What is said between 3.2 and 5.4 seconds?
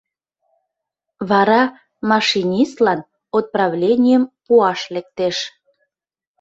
отправленийым пуаш лектеш.